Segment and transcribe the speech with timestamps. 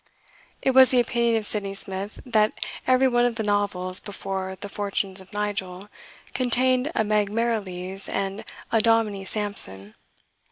[0.63, 2.57] It was the opinion of Sydney Smith that
[2.87, 5.89] every one of the novels, before "The Fortunes of Nigel,"
[6.33, 9.93] contained a Meg Merrilies and a Dominie Sampson.